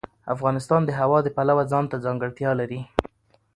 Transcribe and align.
افغانستان 0.33 0.81
د 0.85 0.89
هوا 0.99 1.19
د 1.23 1.27
پلوه 1.35 1.63
ځانته 1.71 1.95
ځانګړتیا 2.05 2.51
لري. 2.61 2.81